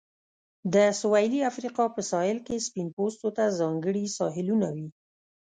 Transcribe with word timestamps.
د 0.73 0.75
سویلي 1.01 1.39
افریقا 1.51 1.85
په 1.95 2.01
ساحل 2.11 2.37
کې 2.47 2.65
سپین 2.67 2.87
پوستو 2.95 3.27
ته 3.37 3.43
ځانګړي 3.59 4.05
ساحلونه 4.17 4.67
وې. 4.75 4.87